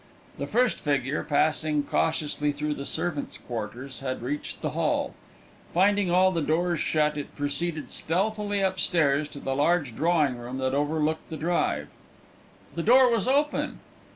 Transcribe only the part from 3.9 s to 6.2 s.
had reached the hall. Finding